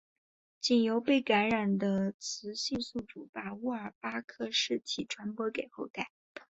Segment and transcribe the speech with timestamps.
[0.59, 6.09] 仅由被感染的雌性宿主把沃尔巴克氏体传播给后代。